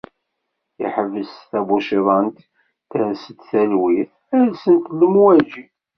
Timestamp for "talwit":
3.49-4.13